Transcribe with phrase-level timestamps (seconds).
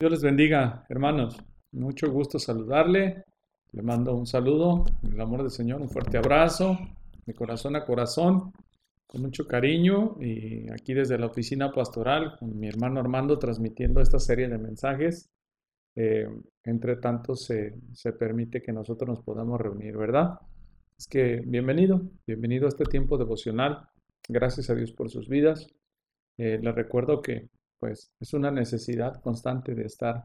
[0.00, 1.36] Dios les bendiga, hermanos.
[1.72, 3.24] Mucho gusto saludarle.
[3.72, 6.78] Le mando un saludo, el amor del Señor, un fuerte abrazo,
[7.26, 8.52] de corazón a corazón,
[9.08, 10.16] con mucho cariño.
[10.20, 15.30] Y aquí desde la oficina pastoral, con mi hermano Armando, transmitiendo esta serie de mensajes.
[15.96, 16.28] Eh,
[16.62, 20.38] entre tanto, se, se permite que nosotros nos podamos reunir, ¿verdad?
[20.96, 23.88] Es que bienvenido, bienvenido a este tiempo devocional.
[24.28, 25.66] Gracias a Dios por sus vidas.
[26.36, 27.48] Eh, les recuerdo que
[27.78, 30.24] pues es una necesidad constante de estar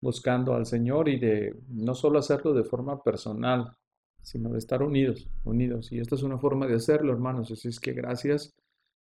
[0.00, 3.76] buscando al Señor y de no solo hacerlo de forma personal,
[4.22, 5.92] sino de estar unidos, unidos.
[5.92, 7.50] Y esta es una forma de hacerlo, hermanos.
[7.50, 8.54] Así es que gracias.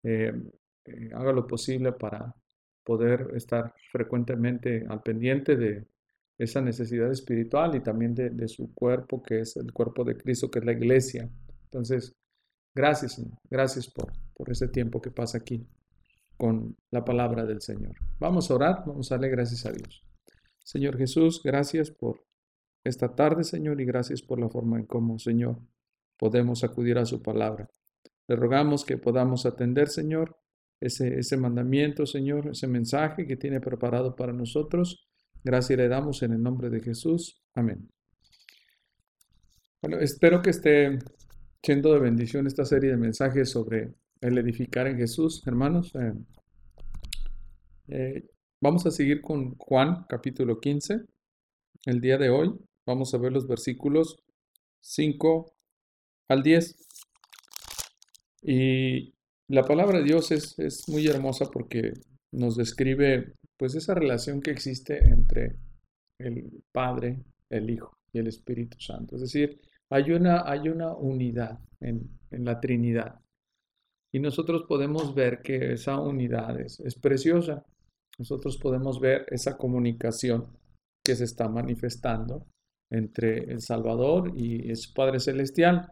[0.04, 0.34] Eh,
[0.86, 2.34] eh, haga lo posible para
[2.84, 5.86] poder estar frecuentemente al pendiente de
[6.38, 10.60] esa necesidad espiritual y también de, su cuerpo, que es el cuerpo de Cristo, que
[10.60, 11.30] es la iglesia.
[11.66, 12.16] Entonces,
[12.74, 13.22] gracias.
[13.50, 15.68] Gracias por, por ese tiempo que pasa aquí
[16.42, 17.98] con la palabra del Señor.
[18.18, 20.04] Vamos a orar, vamos a darle gracias a Dios.
[20.64, 22.26] Señor Jesús, gracias por
[22.84, 25.60] esta tarde, Señor, y gracias por la forma en cómo, Señor,
[26.18, 27.70] podemos acudir a su palabra.
[28.28, 30.36] Le rogamos que podamos atender, Señor,
[30.80, 35.08] ese, ese mandamiento, Señor, ese mensaje que tiene preparado para nosotros.
[35.44, 37.40] Gracias le damos en el nombre de Jesús.
[37.54, 37.88] Amén.
[39.80, 40.98] Bueno, espero que esté
[41.62, 45.94] siendo de bendición esta serie de mensajes sobre el edificar en Jesús, hermanos.
[45.96, 46.14] Eh,
[47.88, 48.24] eh,
[48.62, 51.02] vamos a seguir con Juan capítulo 15.
[51.86, 52.54] El día de hoy
[52.86, 54.24] vamos a ver los versículos
[54.82, 55.54] 5
[56.30, 56.78] al 10.
[58.44, 59.14] Y
[59.48, 61.94] la palabra de Dios es, es muy hermosa porque
[62.32, 65.56] nos describe pues esa relación que existe entre
[66.20, 69.16] el Padre, el Hijo y el Espíritu Santo.
[69.16, 69.60] Es decir,
[69.90, 73.20] hay una, hay una unidad en, en la Trinidad.
[74.14, 77.66] Y nosotros podemos ver que esa unidad es, preciosa.
[78.20, 80.48] Nosotros podemos ver esa comunicación
[81.04, 82.46] que se está manifestando
[82.92, 85.90] entre el Salvador y su Padre Celestial.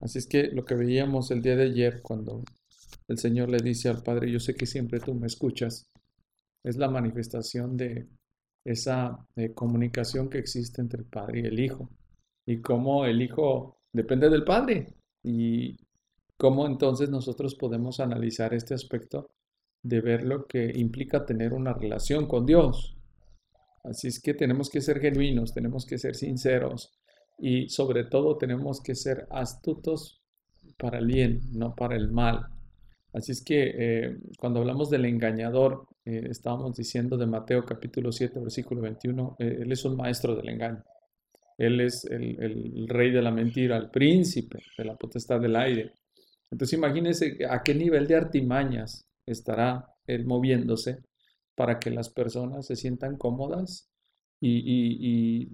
[0.00, 2.42] Así es que lo que veíamos el día de ayer cuando
[3.08, 5.84] el Señor le dice al Padre, yo sé que siempre tú me escuchas,
[6.64, 8.08] es la manifestación de
[8.64, 11.90] esa eh, comunicación que existe entre el Padre y el Hijo.
[12.46, 14.94] Y cómo el Hijo depende del Padre.
[15.24, 15.76] Y
[16.36, 19.30] ¿Cómo entonces nosotros podemos analizar este aspecto
[19.82, 22.96] de ver lo que implica tener una relación con Dios?
[23.84, 26.92] Así es que tenemos que ser genuinos, tenemos que ser sinceros
[27.38, 30.22] y sobre todo tenemos que ser astutos
[30.78, 32.46] para el bien, no para el mal.
[33.12, 38.40] Así es que eh, cuando hablamos del engañador, eh, estábamos diciendo de Mateo capítulo 7,
[38.40, 40.82] versículo 21, eh, él es un maestro del engaño.
[41.58, 45.92] Él es el, el, rey de la mentira, el príncipe de la potestad del aire.
[46.52, 50.98] Entonces imagínense a qué nivel de artimañas estará él moviéndose
[51.56, 53.88] para que las personas se sientan cómodas
[54.40, 55.48] y,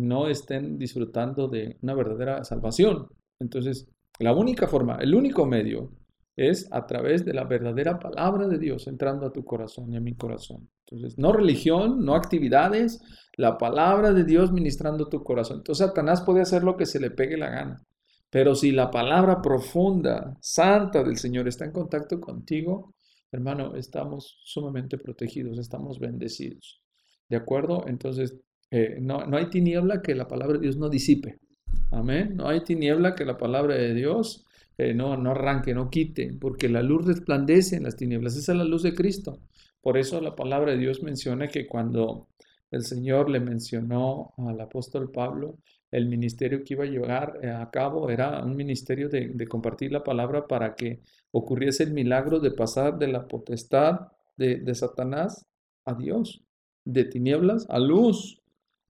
[0.00, 3.08] no estén disfrutando de una verdadera salvación.
[3.38, 3.88] Entonces,
[4.18, 5.92] la única forma, el único medio
[6.34, 10.00] es a través de la verdadera palabra de Dios entrando a tu corazón y a
[10.00, 10.68] mi corazón.
[10.86, 13.00] Entonces, no religión, no actividades,
[13.36, 15.58] la palabra de Dios ministrando tu corazón.
[15.58, 17.82] Entonces, Satanás puede hacer lo que se le pegue la gana.
[18.36, 22.94] Pero si la palabra profunda, santa del Señor está en contacto contigo,
[23.32, 26.82] hermano, estamos sumamente protegidos, estamos bendecidos.
[27.30, 27.86] ¿De acuerdo?
[27.88, 28.36] Entonces,
[28.70, 31.38] eh, no, no hay tiniebla que la palabra de Dios no disipe.
[31.90, 32.36] Amén.
[32.36, 34.44] No hay tiniebla que la palabra de Dios
[34.76, 38.36] eh, no, no arranque, no quite, porque la luz resplandece en las tinieblas.
[38.36, 39.40] Esa es la luz de Cristo.
[39.80, 42.28] Por eso la palabra de Dios menciona que cuando
[42.70, 45.56] el Señor le mencionó al apóstol Pablo,
[45.90, 50.02] el ministerio que iba a llevar eh, a cabo era un ministerio de, compartir la
[50.02, 55.46] palabra para que ocurriese el milagro de pasar de la potestad de, Satanás
[55.84, 56.44] a Dios,
[56.84, 58.42] de tinieblas a luz.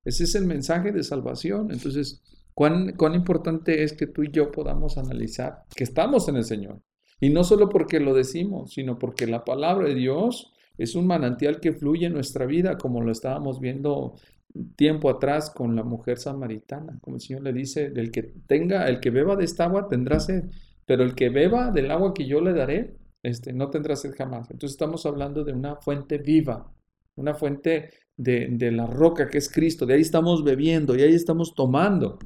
[0.04, 1.70] Ese es el mensaje de salvación.
[1.70, 2.22] Entonces,
[2.54, 6.82] ¿cuán, cuán importante es que tú y yo podamos analizar que estamos en el Señor.
[7.20, 11.60] Y no solo porque lo decimos, sino porque la palabra de Dios es un manantial
[11.60, 14.16] que fluye en nuestra vida, como lo estábamos viendo
[14.76, 19.00] tiempo atrás con la mujer samaritana, como el Señor le dice, del que tenga, el
[19.00, 20.44] que beba de esta agua tendrá sed,
[20.84, 24.50] pero el que beba del agua que yo le daré, este, no tendrá sed jamás.
[24.50, 26.72] Entonces estamos hablando de una fuente viva,
[27.16, 31.14] una fuente de, de la roca que es Cristo, de ahí estamos bebiendo y ahí
[31.14, 32.18] estamos tomando.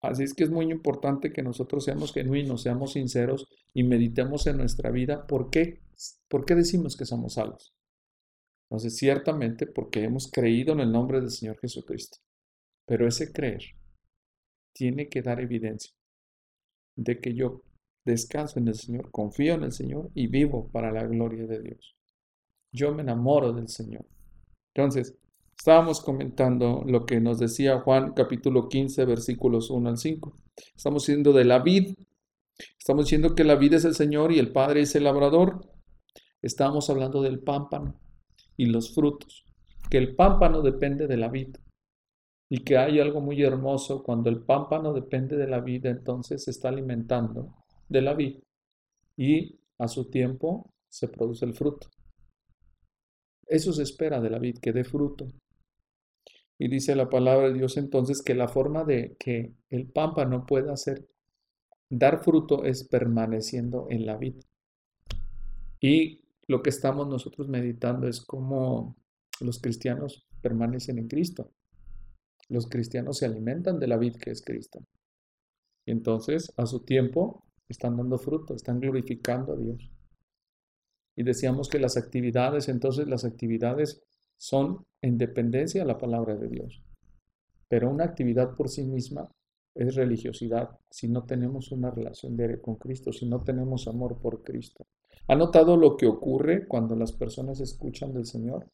[0.00, 4.58] Así es que es muy importante que nosotros seamos genuinos, seamos sinceros y meditemos en
[4.58, 5.26] nuestra vida.
[5.26, 5.80] ¿Por qué?
[6.28, 7.75] ¿Por qué decimos que somos salvos?
[8.68, 12.18] Entonces, ciertamente porque hemos creído en el nombre del Señor Jesucristo.
[12.84, 13.62] Pero ese creer
[14.72, 15.92] tiene que dar evidencia
[16.96, 17.62] de que yo
[18.04, 21.96] descanso en el Señor, confío en el Señor y vivo para la gloria de Dios.
[22.72, 24.04] Yo me enamoro del Señor.
[24.74, 25.16] Entonces,
[25.56, 30.36] estábamos comentando lo que nos decía Juan capítulo 15, versículos 1 al 5.
[30.76, 31.94] Estamos diciendo de la vid.
[32.78, 35.68] Estamos diciendo que la vid es el Señor y el Padre es el labrador.
[36.42, 38.05] Estamos hablando del pámpano
[38.56, 39.44] y los frutos.
[39.90, 41.56] Que el pámpano depende de la vid.
[42.48, 46.52] Y que hay algo muy hermoso cuando el pámpano depende de la vid, entonces se
[46.52, 47.54] está alimentando
[47.88, 48.38] de la vid.
[49.16, 51.88] Y a su tiempo se produce el fruto.
[53.46, 55.26] Eso se espera de la vid, que dé fruto.
[56.58, 60.72] Y dice la palabra de Dios entonces que la forma de que el pámpano pueda
[60.72, 61.06] hacer,
[61.90, 64.36] dar fruto es permaneciendo en la vid.
[65.80, 68.96] Y lo que estamos nosotros meditando es cómo
[69.40, 71.52] los cristianos permanecen en Cristo.
[72.48, 74.80] Los cristianos se alimentan de la vid que es Cristo.
[75.84, 79.90] Y entonces, a su tiempo, están dando fruto, están glorificando a Dios.
[81.16, 84.02] Y decíamos que las actividades, entonces las actividades
[84.36, 86.82] son en dependencia a la palabra de Dios.
[87.68, 89.28] Pero una actividad por sí misma
[89.74, 94.42] es religiosidad si no tenemos una relación diaria con Cristo, si no tenemos amor por
[94.42, 94.86] Cristo.
[95.28, 98.68] ¿Ha notado lo que ocurre cuando las personas escuchan del Señor?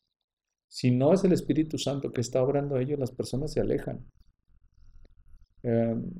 [0.69, 4.07] Si no es el Espíritu Santo que está obrando a ellos, las personas se alejan.
[5.63, 6.11] Em,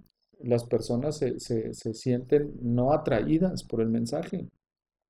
[0.41, 4.49] las personas se, se sienten no atraídas por el mensaje.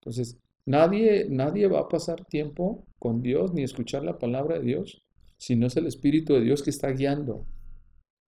[0.00, 5.02] Entonces, Nadie, nadie va a pasar tiempo con Dios ni escuchar la palabra de Dios
[5.36, 7.46] si no es el Espíritu de Dios que está guiando,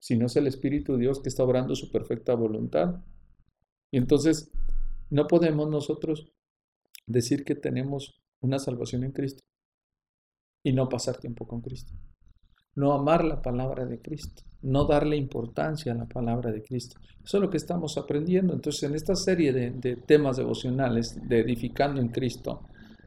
[0.01, 3.05] si no es el Espíritu de Dios que está obrando su perfecta voluntad.
[3.93, 4.51] Y entonces
[5.11, 6.33] no podemos nosotros
[7.07, 9.43] decir que tenemos una salvación en Cristo
[10.63, 11.93] y no pasar tiempo con Cristo
[12.77, 16.99] no amar la palabra de Cristo, no darle importancia a la palabra de Cristo.
[17.23, 18.53] Eso es lo que estamos aprendiendo.
[18.53, 22.63] Entonces, en esta serie de, temas devocionales de edificando en Cristo,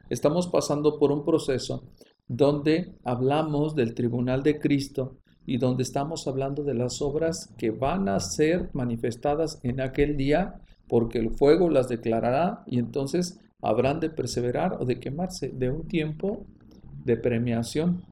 [0.08, 1.84] estamos pasando por un proceso
[2.26, 8.08] donde hablamos del tribunal de Cristo y donde estamos hablando de las obras que van
[8.08, 14.10] a ser manifestadas en aquel día, porque el fuego las declarará y entonces habrán de
[14.10, 16.46] perseverar o de quemarse de un tiempo
[17.04, 18.02] de premiación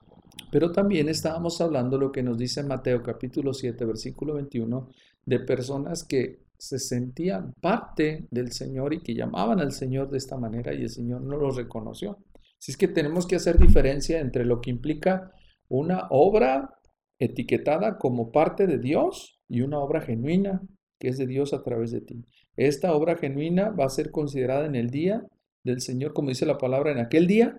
[0.51, 4.89] pero también estábamos hablando lo que nos dice Mateo capítulo 7, versículo 21,
[5.25, 10.37] de personas que se sentían parte del Señor y que llamaban al Señor de esta
[10.37, 12.19] manera y el Señor no los reconoció.
[12.59, 15.33] Así es que tenemos que hacer diferencia entre lo que implica
[15.69, 16.71] una obra
[17.19, 20.63] etiquetada como parte de Dios y una obra genuina
[20.99, 22.25] que es de Dios a través de ti.
[22.57, 25.27] Esta obra genuina va a ser considerada en el día
[25.67, 27.59] del Señor, como dice la palabra, en aquel día,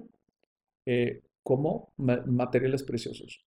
[0.86, 3.46] eh, como materiales preciosos.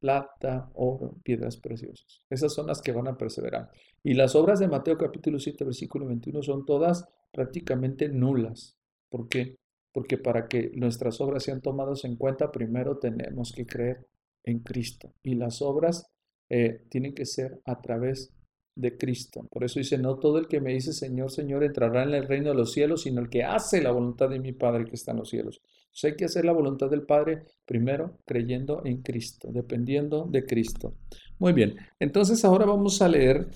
[0.00, 2.22] Plata, oro, piedras preciosas.
[2.28, 3.70] Esas son las que van a perseverar.
[4.02, 8.76] Y las obras de Mateo capítulo 7, versículo 21 son todas prácticamente nulas.
[9.08, 9.56] ¿Por qué?
[9.92, 14.06] Porque para que nuestras obras sean tomadas en cuenta, primero tenemos que creer
[14.42, 15.12] en Cristo.
[15.22, 16.10] Y las obras
[16.48, 18.32] eh, tienen que ser a través
[18.74, 19.46] de Cristo.
[19.50, 22.50] Por eso dice, no todo el que me dice Señor, Señor entrará en el reino
[22.50, 25.18] de los cielos, sino el que hace la voluntad de mi Padre que está en
[25.18, 25.60] los cielos.
[25.62, 30.94] Entonces hay que hacer la voluntad del Padre primero creyendo en Cristo, dependiendo de Cristo.
[31.38, 33.48] Muy bien, entonces ahora vamos a leer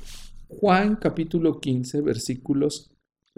[0.48, 2.90] Juan capítulo 15, versículos.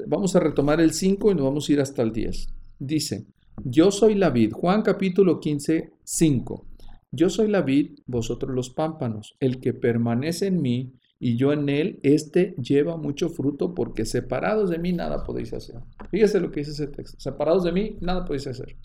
[0.06, 2.48] Vamos a retomar el 5 y nos vamos a ir hasta el 10.
[2.78, 3.26] Dice,
[3.64, 4.52] yo soy la vid.
[4.52, 6.66] Juan capítulo 15, 5.
[7.10, 9.36] Yo soy la vid, vosotros los pámpanos.
[9.40, 14.70] El que permanece en mí y yo en él, este lleva mucho fruto porque separados
[14.70, 15.80] de mí nada podéis hacer.
[16.10, 17.18] Fíjese lo que dice ese texto.
[17.18, 18.76] Separados de mí nada podéis hacer.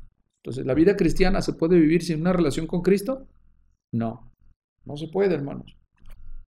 [0.44, 3.28] Entonces, ¿la vida cristiana se puede vivir sin una relación con Cristo?
[3.94, 4.32] No,
[4.84, 5.78] no se puede, hermanos.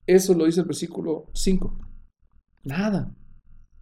[0.08, 1.80] Eso lo dice el versículo 5.
[2.64, 3.16] Nada.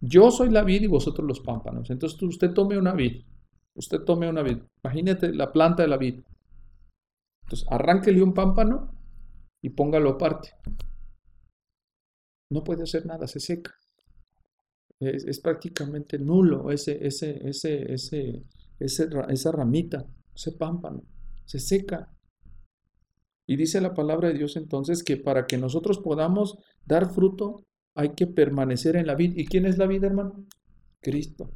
[0.00, 1.88] Yo soy la vid y vosotros los pámpanos.
[1.88, 3.24] Entonces usted tome una vid.
[3.74, 4.58] Usted tome una vid.
[4.84, 6.20] Imagínate la planta de la vid.
[7.44, 8.94] Entonces arránquele un pámpano
[9.62, 10.50] y póngalo aparte
[12.50, 13.74] no puede hacer nada, se seca.
[15.00, 18.42] Es, prácticamente nulo ese, ese, ese, ese,
[18.78, 21.02] esa ramita, ese pámpano,
[21.44, 22.10] se seca.
[23.46, 28.14] Y dice la palabra de Dios entonces que para que nosotros podamos dar fruto hay
[28.14, 29.34] que permanecer en la vida.
[29.36, 30.46] ¿Y quién es la vida, hermano?
[31.00, 31.52] Cristo.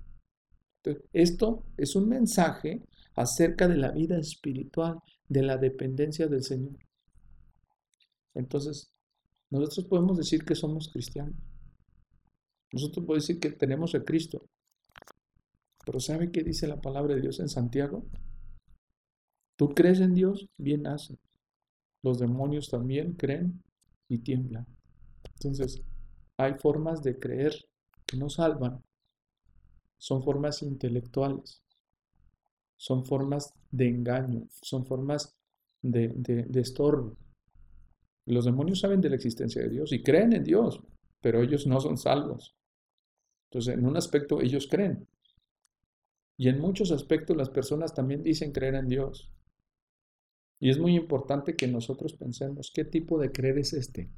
[1.13, 2.83] esto es un mensaje
[3.15, 6.77] acerca de la vida espiritual, de la dependencia del Señor.
[8.35, 8.93] Entonces,
[9.51, 11.37] nosotros podemos decir que somos cristianos.
[12.73, 14.47] Nosotros podemos decir que tenemos a Cristo.
[15.85, 18.05] Pero ¿sabe qué dice la palabra de Dios en Santiago?
[19.57, 21.19] Tú crees en Dios, bien hace.
[22.03, 23.63] Los demonios también creen
[24.09, 24.67] y tiemblan.
[25.35, 25.83] Entonces,
[26.37, 27.55] hay formas de creer
[28.07, 28.83] que no salvan.
[29.99, 31.63] Son formas intelectuales.
[32.77, 34.47] Son formas de engaño.
[34.63, 35.37] Son formas
[35.83, 37.17] de, de, estorbo.
[38.29, 40.83] Los demonios saben de la existencia de Dios y creen en Dios,
[41.23, 42.55] pero ellos no son salvos.
[43.51, 45.09] Entonces, en un aspecto ellos creen.
[46.37, 49.33] Y en muchos aspectos las personas también dicen creer en Dios.
[50.61, 54.11] Y es muy importante que nosotros pensemos qué tipo de creer es este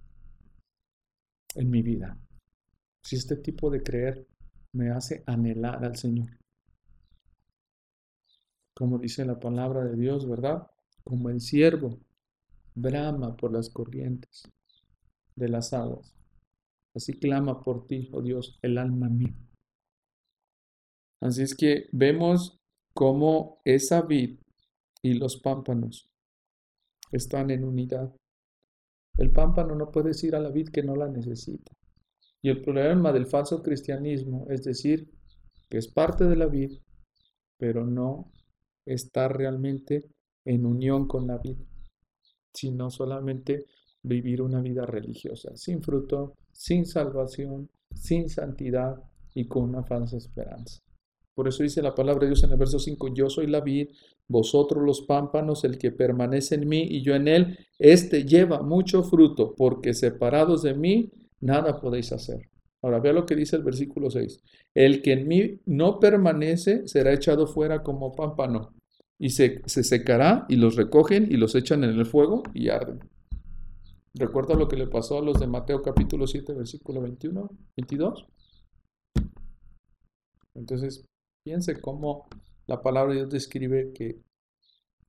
[1.55, 2.19] en mi vida.
[3.05, 4.26] Si este tipo de creer
[4.73, 6.37] me hace anhelar al Señor.
[8.75, 10.69] Como dice la palabra de Dios, ¿verdad?
[11.05, 12.00] Como el siervo
[12.81, 14.51] brama por las corrientes
[15.37, 16.15] de las aguas.
[16.95, 19.35] Así clama por ti, oh Dios, el alma mía.
[21.21, 22.59] Así es que vemos
[22.95, 24.41] cómo esa vid
[25.03, 26.11] y los pámpanos
[27.13, 28.15] están en unidad.
[29.19, 31.73] El pámpano no puede decir a la vid que no la necesita.
[32.43, 35.11] Y el problema del falso cristianismo es decir
[35.69, 36.79] que es parte de la vid,
[37.59, 38.33] pero no
[38.87, 40.11] está realmente
[40.45, 41.65] en unión con la vida,
[42.52, 43.66] sino solamente
[44.02, 48.97] vivir una vida religiosa, sin fruto, sin salvación, sin santidad
[49.35, 50.80] y con una falsa esperanza.
[51.35, 53.88] Por eso dice la palabra de Dios en el verso 5, yo soy la vid,
[54.28, 59.02] vosotros los pámpanos, el que permanece en mí y yo en él, este lleva mucho
[59.02, 62.50] fruto, porque separados de mí, nada podéis hacer.
[62.83, 64.42] Ahora vea lo que dice el versículo 6.
[64.75, 68.75] El que en mí no permanece será echado fuera como pámpano
[69.21, 73.00] y se, se secará y los recogen y los echan en el fuego y arden.
[74.15, 78.27] ¿Recuerda lo que le pasó a los de Mateo capítulo 7, versículo 21, 22?
[80.55, 81.05] Entonces,
[81.45, 82.29] piense cómo
[82.67, 84.23] la palabra de Dios describe que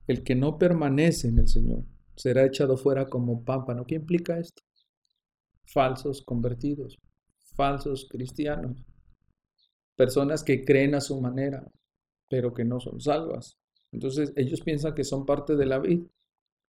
[0.08, 1.86] el que no permanece en el Señor
[2.18, 3.86] será echado fuera como pámpano.
[3.86, 4.62] ¿Qué implica esto?
[5.63, 7.00] Falsos convertidos,
[7.56, 8.84] falsos cristianos,
[9.96, 11.65] personas que creen a su manera,
[12.30, 13.58] pero que no son salvas.
[13.91, 16.05] Entonces ellos piensan que son parte de la vida,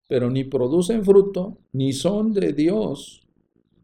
[0.07, 3.27] pero ni producen fruto, ni son de Dios.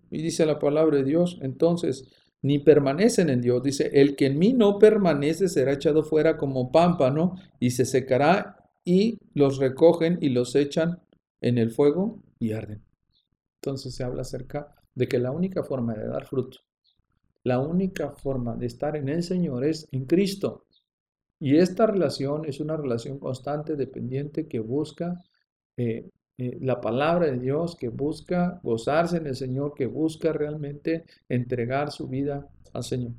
[0.10, 2.08] Y dice la palabra de Dios, entonces,
[2.41, 3.62] ni permanecen en Dios.
[3.63, 8.58] Dice, el que en mí no permanece será echado fuera como pámpano y se secará
[8.86, 11.00] y los recogen y los echan
[11.41, 12.84] en el fuego y arden.
[13.62, 16.60] Entonces se habla acerca de que la única forma de dar fruto,
[17.44, 20.67] la única forma de estar en el Señor es en Cristo.
[21.39, 25.20] Y esta relación es una relación constante, dependiente, que busca
[25.77, 31.06] eh, eh, la palabra de Dios, que busca gozarse en el Señor, que busca realmente
[31.29, 33.13] entregar su vida al Señor.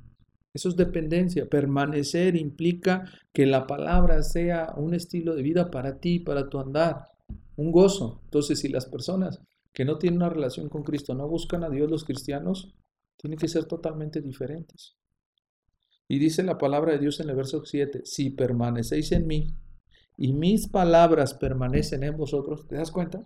[0.53, 1.47] Eso es dependencia.
[1.47, 7.09] Permanecer implica que la palabra sea un estilo de vida para ti, para tu andar,
[7.55, 8.21] un gozo.
[8.25, 11.89] Entonces, si las personas que no tienen una relación con Cristo no buscan a Dios,
[11.89, 12.73] los cristianos,
[13.17, 14.98] tienen que ser totalmente diferentes.
[16.09, 19.47] Y dice la palabra de Dios en el verso 7, si permanecéis en mí
[20.17, 23.23] y mis palabras permanecen en vosotros, ¿te das cuenta?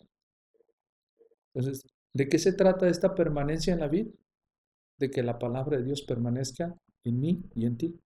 [1.53, 4.11] Entonces, ¿de qué se trata esta permanencia en la vida?
[4.99, 6.75] De que la palabra de Dios permanezca
[7.05, 7.99] en mí y en ti.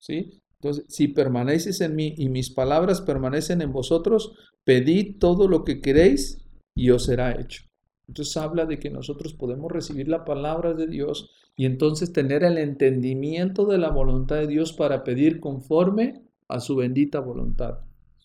[0.00, 0.42] ¿Sí?
[0.60, 4.34] Entonces, si permaneces en mí y mis palabras permanecen en vosotros,
[4.64, 6.44] pedid todo lo que queréis
[6.76, 7.69] y os será hecho.
[8.10, 12.58] Entonces habla de que nosotros podemos recibir la palabra de Dios y entonces tener el
[12.58, 17.78] entendimiento de la voluntad de Dios para pedir conforme a su bendita voluntad,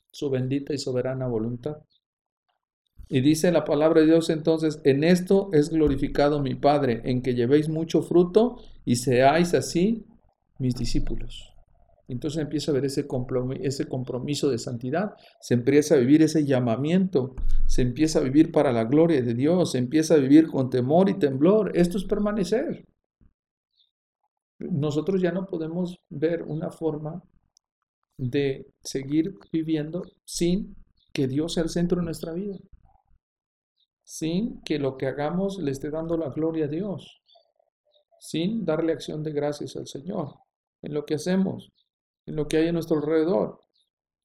[0.09, 1.83] su bendita y soberana voluntad.
[3.09, 7.35] Y dice la palabra de Dios entonces, en esto es glorificado mi Padre, en que
[7.35, 10.07] llevéis mucho fruto y seáis así
[10.57, 11.54] mis discípulos.
[12.07, 17.33] Entonces empieza a ver ese compromiso de santidad, se empieza a vivir ese llamamiento,
[17.65, 21.09] se empieza a vivir para la gloria de Dios, se empieza a vivir con temor
[21.09, 21.75] y temblor.
[21.75, 22.85] Esto es permanecer.
[24.59, 27.23] Nosotros ya no podemos ver una forma
[28.17, 30.75] de seguir viviendo sin
[31.11, 32.55] que Dios sea el centro de nuestra vida,
[34.03, 37.21] sin que lo que hagamos le esté dando la gloria a Dios,
[38.19, 40.35] sin darle acción de gracias al Señor
[40.81, 41.73] en lo que hacemos
[42.25, 43.59] en lo que hay a nuestro alrededor.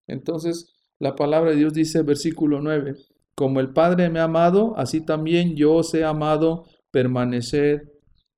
[0.07, 2.95] Entonces, la palabra de Dios dice, versículo 9,
[3.35, 7.93] como el Padre me ha amado, así también yo os he amado, permanecer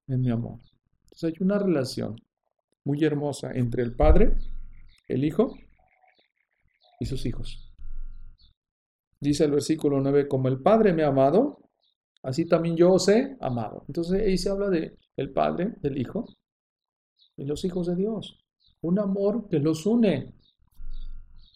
[0.07, 0.61] en mi amor.
[1.05, 2.17] Entonces hay una relación
[2.85, 4.35] muy hermosa entre el Padre,
[5.09, 5.57] el Hijo
[7.01, 7.73] y sus hijos.
[9.21, 11.71] Dice el versículo 9, como el Padre me ha amado,
[12.23, 13.85] así también yo os he amado.
[13.89, 16.27] Entonces ahí se habla de el Padre, del Hijo
[17.37, 18.42] y los hijos de Dios
[18.83, 20.35] un amor que los une.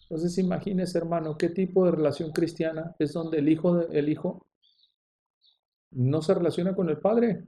[0.03, 4.45] Entonces imagínese, hermano, qué tipo de relación cristiana es donde el hijo, el hijo
[5.91, 7.45] no se relaciona con el padre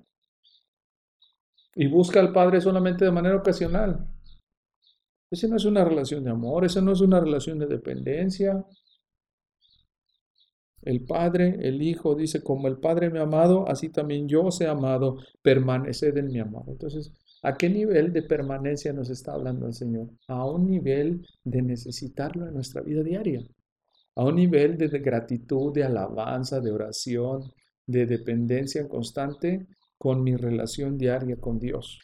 [1.76, 4.06] y busca al padre solamente de manera ocasional.
[5.32, 8.66] Esa no es una relación de amor, esa no es una relación de dependencia.
[10.82, 14.60] El Padre, el Hijo dice, como el Padre me ha amado, así también yo os
[14.62, 16.64] he amado, permaneced en mi amor.
[16.68, 20.10] Entonces, ¿a qué nivel de permanencia nos está hablando el Señor?
[20.28, 23.42] A un nivel de necesitarlo en nuestra vida diaria,
[24.16, 27.52] a un nivel de gratitud, de alabanza, de oración,
[27.86, 29.68] de dependencia constante
[29.98, 32.00] con mi relación diaria con Dios.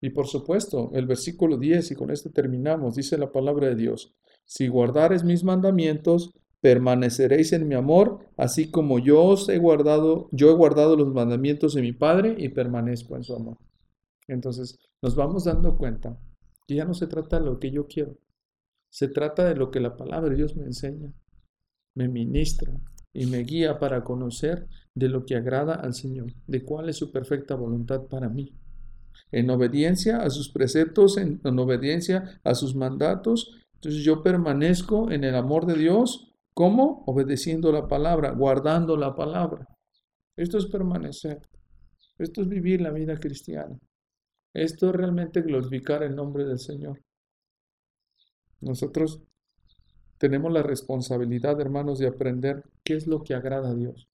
[0.00, 4.14] Y por supuesto, el versículo 10, y con este terminamos, dice la palabra de Dios,
[4.44, 10.50] si guardares mis mandamientos, permaneceréis en mi amor, así como yo os he guardado, yo
[10.50, 13.58] he guardado los mandamientos de mi Padre y permanezco en su amor.
[14.26, 16.18] Entonces, nos vamos dando cuenta
[16.66, 18.18] que ya no se trata de lo que yo quiero,
[18.90, 21.12] se trata de lo que la palabra de Dios me enseña,
[21.94, 22.72] me ministra
[23.12, 27.12] y me guía para conocer de lo que agrada al Señor, de cuál es su
[27.12, 28.52] perfecta voluntad para mí.
[29.30, 35.24] En obediencia a sus preceptos, en, en obediencia a sus mandatos, entonces yo permanezco en
[35.24, 36.27] el amor de Dios
[36.58, 37.04] ¿Cómo?
[37.06, 39.64] Obedeciendo la palabra, guardando la palabra.
[40.34, 41.40] Esto es permanecer.
[42.18, 43.78] Esto es vivir la vida cristiana.
[44.52, 47.00] Esto es realmente glorificar el nombre del Señor.
[48.60, 49.22] Nosotros
[50.18, 54.08] tenemos la responsabilidad, hermanos, de aprender qué es lo que agrada a Dios.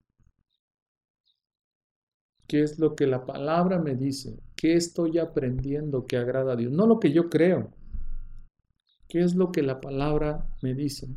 [2.47, 4.39] ¿Qué es lo que la palabra me dice?
[4.55, 6.73] ¿Qué estoy aprendiendo que agrada a Dios?
[6.73, 7.71] No lo que yo creo.
[9.09, 11.09] ¿Qué es lo que la palabra me dice?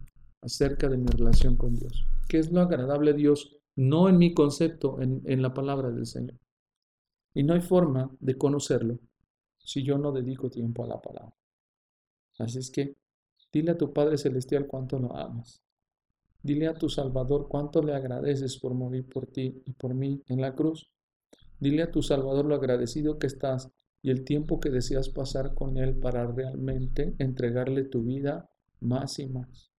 [0.47, 2.05] Acerca de mi relación con Dios.
[2.27, 3.57] ¿Qué es lo agradable a Dios?
[3.75, 6.39] No en mi concepto, en, en la palabra del Señor.
[7.33, 8.97] Y no hay forma de conocerlo
[9.57, 11.35] si yo no dedico tiempo a la palabra.
[12.39, 12.95] Así es que
[13.51, 15.61] dile a tu Padre Celestial cuánto lo amas.
[16.41, 20.41] Dile a tu Salvador cuánto le agradeces por morir por ti y por mí en
[20.41, 20.89] la cruz.
[21.59, 23.69] Dile a tu Salvador lo agradecido que estás
[24.01, 28.49] y el tiempo que deseas pasar con Él para realmente entregarle tu vida
[28.79, 29.71] más y más.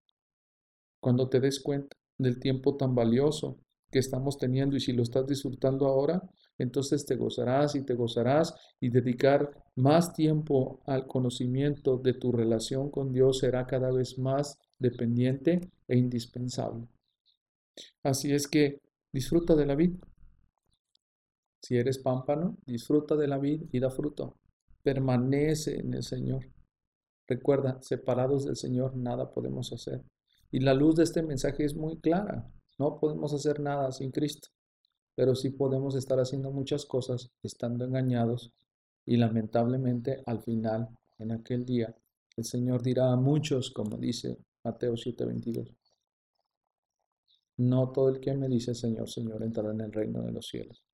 [1.00, 3.58] Cuando te des cuenta del tiempo tan valioso
[3.90, 6.22] que estamos teniendo y si lo estás disfrutando ahora,
[6.58, 12.90] entonces te gozarás y te gozarás y dedicar más tiempo al conocimiento de tu relación
[12.90, 16.88] con Dios será cada vez más dependiente e indispensable.
[18.02, 18.80] Así es que
[19.12, 19.98] disfruta de la vida.
[21.62, 24.36] Si eres pámpano, disfruta de la vida y da fruto.
[24.82, 26.44] Permanece en el Señor.
[27.26, 30.02] Recuerda, separados del Señor nada podemos hacer.
[30.50, 32.50] Y la luz de este mensaje es muy clara.
[32.78, 34.48] No podemos hacer nada sin Cristo,
[35.14, 38.52] pero sí podemos estar haciendo muchas cosas estando engañados
[39.04, 41.94] y lamentablemente al final, en aquel día,
[42.36, 45.74] el Señor dirá a muchos, como dice Mateo 7:22,
[47.56, 50.84] no todo el que me dice Señor, Señor entrará en el reino de los cielos.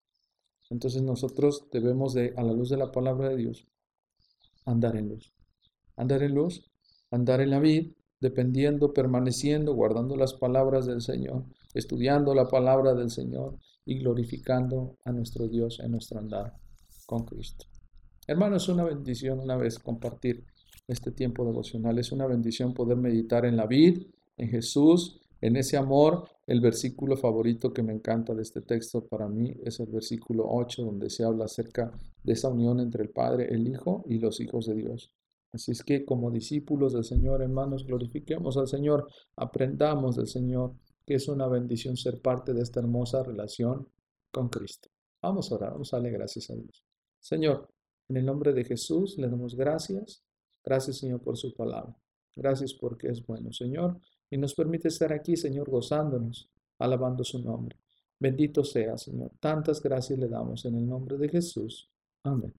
[0.71, 3.67] Entonces nosotros debemos de, a la luz de la palabra de Dios,
[4.65, 5.33] andar en luz.
[5.97, 6.71] Andar en luz,
[7.11, 7.91] andar en la vida,
[8.25, 15.13] dependiendo, permaneciendo, guardando las palabras del Señor, estudiando la palabra del Señor y glorificando a
[15.13, 16.55] nuestro Dios en nuestro andar
[17.05, 17.67] con Cristo.
[18.27, 20.43] Hermanos, es una bendición una vez compartir
[20.89, 21.99] este tiempo devocional.
[21.99, 24.07] Es una bendición poder meditar en la vid,
[24.39, 26.27] en Jesús, en ese amor.
[26.47, 30.83] El versículo favorito que me encanta de este texto para mí es el versículo 8,
[30.83, 34.65] donde se habla acerca de esa unión entre el Padre, el Hijo y los hijos
[34.65, 35.11] de Dios.
[35.55, 40.75] Así es que como discípulos del Señor, hermanos, glorifiquemos al Señor, aprendamos del Señor
[41.07, 43.89] que es una bendición ser parte de esta hermosa relación
[44.33, 44.89] con Cristo.
[45.23, 46.85] Vamos a orar, vamos a darle gracias a Dios.
[47.21, 47.69] Señor,
[48.09, 50.25] en el nombre de Jesús le damos gracias.
[50.65, 51.97] Gracias, Señor, por su palabra.
[52.35, 57.77] Gracias porque es bueno, Señor, y nos permite estar aquí, Señor, gozándonos, alabando su nombre.
[58.19, 59.31] Bendito sea, Señor.
[59.39, 61.91] Tantas gracias le damos en el nombre de Jesús.
[62.25, 62.53] Amén.